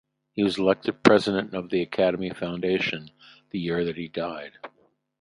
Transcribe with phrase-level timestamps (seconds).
[0.33, 3.11] He was elected President of the Academy Foundation
[3.51, 4.53] the year that he died.